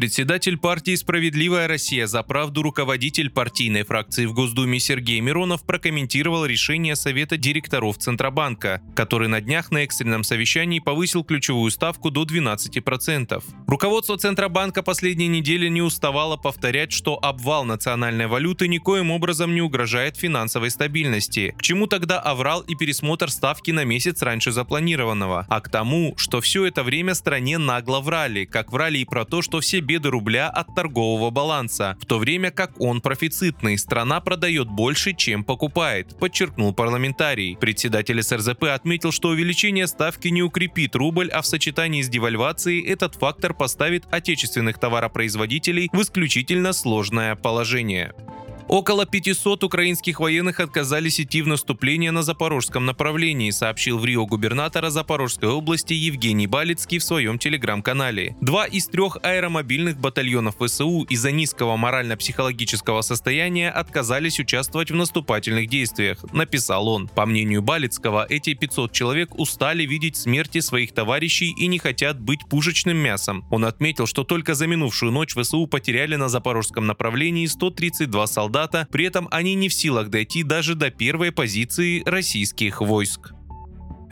Председатель 0.00 0.56
партии 0.56 0.94
«Справедливая 0.94 1.68
Россия 1.68 2.06
за 2.06 2.22
правду» 2.22 2.62
руководитель 2.62 3.28
партийной 3.28 3.82
фракции 3.82 4.24
в 4.24 4.32
Госдуме 4.32 4.80
Сергей 4.80 5.20
Миронов 5.20 5.66
прокомментировал 5.66 6.46
решение 6.46 6.96
Совета 6.96 7.36
директоров 7.36 7.98
Центробанка, 7.98 8.80
который 8.96 9.28
на 9.28 9.42
днях 9.42 9.70
на 9.70 9.84
экстренном 9.84 10.24
совещании 10.24 10.80
повысил 10.80 11.22
ключевую 11.22 11.70
ставку 11.70 12.10
до 12.10 12.22
12%. 12.22 13.44
Руководство 13.66 14.16
Центробанка 14.16 14.82
последние 14.82 15.28
недели 15.28 15.68
не 15.68 15.82
уставало 15.82 16.38
повторять, 16.38 16.92
что 16.92 17.18
обвал 17.22 17.66
национальной 17.66 18.26
валюты 18.26 18.68
никоим 18.68 19.10
образом 19.10 19.54
не 19.54 19.60
угрожает 19.60 20.16
финансовой 20.16 20.70
стабильности. 20.70 21.54
К 21.58 21.60
чему 21.60 21.86
тогда 21.86 22.18
аврал 22.20 22.62
и 22.62 22.74
пересмотр 22.74 23.30
ставки 23.30 23.70
на 23.70 23.84
месяц 23.84 24.22
раньше 24.22 24.50
запланированного? 24.50 25.44
А 25.46 25.60
к 25.60 25.68
тому, 25.68 26.14
что 26.16 26.40
все 26.40 26.64
это 26.64 26.84
время 26.84 27.12
стране 27.12 27.58
нагло 27.58 28.00
врали, 28.00 28.46
как 28.46 28.72
врали 28.72 29.00
и 29.00 29.04
про 29.04 29.26
то, 29.26 29.42
что 29.42 29.60
все 29.60 29.82
беды 29.90 30.08
рубля 30.08 30.48
от 30.48 30.72
торгового 30.72 31.30
баланса, 31.30 31.96
в 32.00 32.06
то 32.06 32.20
время 32.20 32.52
как 32.52 32.80
он 32.80 33.00
профицитный, 33.00 33.76
страна 33.76 34.20
продает 34.20 34.68
больше, 34.68 35.14
чем 35.14 35.42
покупает, 35.42 36.16
подчеркнул 36.16 36.72
парламентарий. 36.72 37.56
Председатель 37.56 38.22
СРЗП 38.22 38.66
отметил, 38.66 39.10
что 39.10 39.30
увеличение 39.30 39.88
ставки 39.88 40.28
не 40.28 40.44
укрепит 40.44 40.94
рубль, 40.94 41.28
а 41.30 41.42
в 41.42 41.46
сочетании 41.46 42.02
с 42.02 42.08
девальвацией 42.08 42.86
этот 42.86 43.16
фактор 43.16 43.52
поставит 43.52 44.04
отечественных 44.12 44.78
товаропроизводителей 44.78 45.88
в 45.92 46.00
исключительно 46.02 46.72
сложное 46.72 47.34
положение. 47.34 48.14
Около 48.70 49.04
500 49.04 49.64
украинских 49.64 50.20
военных 50.20 50.60
отказались 50.60 51.20
идти 51.20 51.42
в 51.42 51.48
наступление 51.48 52.12
на 52.12 52.22
запорожском 52.22 52.86
направлении, 52.86 53.50
сообщил 53.50 53.98
в 53.98 54.04
Рио 54.04 54.26
губернатора 54.26 54.90
Запорожской 54.90 55.48
области 55.48 55.92
Евгений 55.92 56.46
Балицкий 56.46 56.98
в 56.98 57.02
своем 57.02 57.40
телеграм-канале. 57.40 58.36
Два 58.40 58.66
из 58.66 58.86
трех 58.86 59.16
аэромобильных 59.24 59.98
батальонов 59.98 60.54
ВСУ 60.60 61.02
из-за 61.10 61.32
низкого 61.32 61.76
морально-психологического 61.76 63.02
состояния 63.02 63.70
отказались 63.70 64.38
участвовать 64.38 64.92
в 64.92 64.94
наступательных 64.94 65.68
действиях, 65.68 66.24
написал 66.32 66.86
он. 66.86 67.08
По 67.08 67.26
мнению 67.26 67.62
Балицкого, 67.62 68.24
эти 68.28 68.54
500 68.54 68.92
человек 68.92 69.36
устали 69.36 69.82
видеть 69.82 70.14
смерти 70.14 70.60
своих 70.60 70.92
товарищей 70.92 71.52
и 71.58 71.66
не 71.66 71.80
хотят 71.80 72.20
быть 72.20 72.46
пушечным 72.48 72.98
мясом. 72.98 73.44
Он 73.50 73.64
отметил, 73.64 74.06
что 74.06 74.22
только 74.22 74.54
за 74.54 74.68
минувшую 74.68 75.10
ночь 75.10 75.34
ВСУ 75.34 75.66
потеряли 75.66 76.14
на 76.14 76.28
запорожском 76.28 76.86
направлении 76.86 77.46
132 77.46 78.28
солдата 78.28 78.59
солдата, 78.60 78.88
при 78.90 79.04
этом 79.06 79.28
они 79.30 79.54
не 79.54 79.68
в 79.68 79.74
силах 79.74 80.08
дойти 80.08 80.42
даже 80.42 80.74
до 80.74 80.90
первой 80.90 81.32
позиции 81.32 82.02
российских 82.04 82.80
войск. 82.80 83.32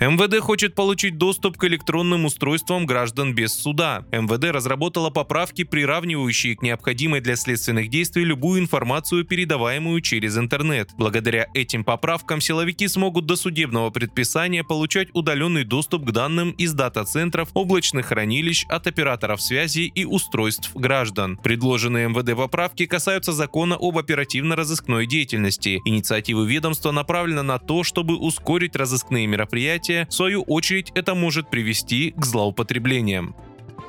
МВД 0.00 0.38
хочет 0.38 0.76
получить 0.76 1.18
доступ 1.18 1.56
к 1.56 1.64
электронным 1.64 2.24
устройствам 2.24 2.86
граждан 2.86 3.34
без 3.34 3.52
суда. 3.52 4.04
МВД 4.12 4.52
разработала 4.52 5.10
поправки, 5.10 5.64
приравнивающие 5.64 6.54
к 6.54 6.62
необходимой 6.62 7.20
для 7.20 7.34
следственных 7.34 7.90
действий 7.90 8.22
любую 8.22 8.60
информацию, 8.60 9.24
передаваемую 9.24 10.00
через 10.00 10.38
интернет. 10.38 10.90
Благодаря 10.96 11.48
этим 11.52 11.82
поправкам 11.82 12.40
силовики 12.40 12.86
смогут 12.86 13.26
до 13.26 13.34
судебного 13.34 13.90
предписания 13.90 14.62
получать 14.62 15.08
удаленный 15.14 15.64
доступ 15.64 16.04
к 16.04 16.12
данным 16.12 16.52
из 16.52 16.74
дата-центров, 16.74 17.48
облачных 17.54 18.06
хранилищ, 18.06 18.66
от 18.68 18.86
операторов 18.86 19.42
связи 19.42 19.90
и 19.92 20.04
устройств 20.04 20.76
граждан. 20.76 21.38
Предложенные 21.38 22.08
МВД 22.08 22.36
поправки 22.36 22.86
касаются 22.86 23.32
закона 23.32 23.74
об 23.74 23.98
оперативно-розыскной 23.98 25.06
деятельности. 25.06 25.80
Инициатива 25.84 26.44
ведомства 26.44 26.92
направлена 26.92 27.42
на 27.42 27.58
то, 27.58 27.82
чтобы 27.82 28.16
ускорить 28.16 28.76
разыскные 28.76 29.26
мероприятия 29.26 29.87
мероприятия, 29.88 30.06
в 30.08 30.14
свою 30.14 30.42
очередь 30.42 30.92
это 30.94 31.14
может 31.14 31.48
привести 31.48 32.12
к 32.16 32.24
злоупотреблениям. 32.24 33.34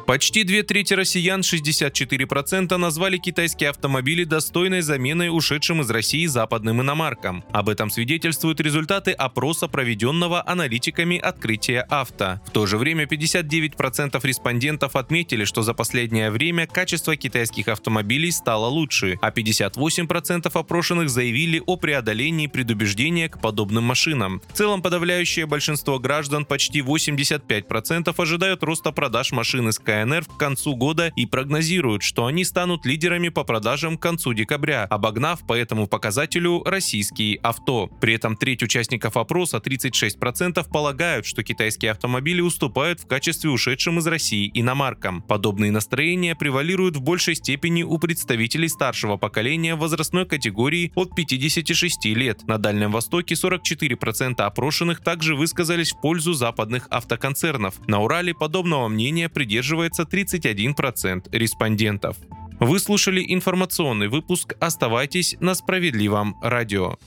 Почти 0.09 0.43
две 0.43 0.63
трети 0.63 0.95
россиян, 0.95 1.41
64%, 1.41 2.75
назвали 2.77 3.17
китайские 3.17 3.69
автомобили 3.69 4.23
достойной 4.23 4.81
заменой 4.81 5.29
ушедшим 5.29 5.81
из 5.81 5.91
России 5.91 6.25
западным 6.25 6.81
иномаркам. 6.81 7.43
Об 7.51 7.69
этом 7.69 7.91
свидетельствуют 7.91 8.59
результаты 8.59 9.11
опроса, 9.11 9.67
проведенного 9.67 10.43
аналитиками 10.49 11.19
открытия 11.19 11.81
авто. 11.81 12.41
В 12.47 12.49
то 12.49 12.65
же 12.65 12.79
время 12.79 13.03
59% 13.03 14.19
респондентов 14.23 14.95
отметили, 14.95 15.45
что 15.45 15.61
за 15.61 15.75
последнее 15.75 16.31
время 16.31 16.65
качество 16.65 17.15
китайских 17.15 17.67
автомобилей 17.67 18.31
стало 18.31 18.65
лучше, 18.65 19.19
а 19.21 19.29
58% 19.29 20.49
опрошенных 20.51 21.11
заявили 21.11 21.61
о 21.67 21.75
преодолении 21.77 22.47
предубеждения 22.47 23.29
к 23.29 23.39
подобным 23.39 23.83
машинам. 23.83 24.41
В 24.51 24.53
целом 24.53 24.81
подавляющее 24.81 25.45
большинство 25.45 25.99
граждан, 25.99 26.45
почти 26.45 26.79
85%, 26.79 28.11
ожидают 28.17 28.63
роста 28.63 28.91
продаж 28.91 29.33
машин 29.33 29.69
из 29.69 29.77
КН 29.77 29.98
КНР 29.99 30.23
к 30.25 30.37
концу 30.37 30.75
года 30.75 31.11
и 31.15 31.25
прогнозируют, 31.25 32.03
что 32.03 32.25
они 32.25 32.45
станут 32.45 32.85
лидерами 32.85 33.27
по 33.29 33.43
продажам 33.43 33.97
к 33.97 34.01
концу 34.01 34.33
декабря, 34.33 34.85
обогнав 34.85 35.45
по 35.45 35.53
этому 35.53 35.87
показателю 35.87 36.63
российские 36.63 37.37
авто. 37.39 37.87
При 37.99 38.13
этом 38.13 38.37
треть 38.37 38.63
участников 38.63 39.17
опроса, 39.17 39.57
36%, 39.57 40.65
полагают, 40.69 41.25
что 41.25 41.43
китайские 41.43 41.91
автомобили 41.91 42.39
уступают 42.39 43.01
в 43.01 43.07
качестве 43.07 43.49
ушедшим 43.49 43.99
из 43.99 44.07
России 44.07 44.49
иномаркам. 44.53 45.21
Подобные 45.21 45.71
настроения 45.71 46.33
превалируют 46.33 46.95
в 46.95 47.01
большей 47.01 47.35
степени 47.35 47.83
у 47.83 47.97
представителей 47.97 48.69
старшего 48.69 49.17
поколения 49.17 49.75
возрастной 49.75 50.25
категории 50.25 50.93
от 50.95 51.13
56 51.13 52.05
лет. 52.05 52.47
На 52.47 52.57
Дальнем 52.57 52.91
Востоке 52.91 53.35
44% 53.35 54.41
опрошенных 54.41 55.03
также 55.03 55.35
высказались 55.35 55.91
в 55.91 55.99
пользу 55.99 56.33
западных 56.33 56.87
автоконцернов. 56.89 57.75
На 57.87 57.99
Урале 57.99 58.33
подобного 58.33 58.87
мнения 58.87 59.27
придерживается 59.27 59.88
оказывается 59.89 60.03
31% 60.03 61.27
респондентов. 61.31 62.17
Вы 62.59 62.79
слушали 62.79 63.23
информационный 63.27 64.09
выпуск 64.09 64.55
«Оставайтесь 64.59 65.35
на 65.39 65.55
справедливом 65.55 66.35
радио». 66.41 66.97